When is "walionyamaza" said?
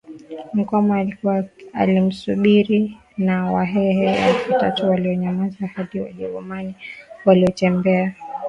4.89-5.67